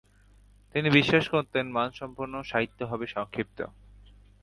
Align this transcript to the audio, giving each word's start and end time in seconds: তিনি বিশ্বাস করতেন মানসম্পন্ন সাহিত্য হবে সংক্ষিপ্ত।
তিনি 0.75 0.89
বিশ্বাস 0.89 1.25
করতেন 1.29 1.65
মানসম্পন্ন 1.71 2.33
সাহিত্য 2.41 2.79
হবে 2.85 3.05
সংক্ষিপ্ত। 3.07 3.59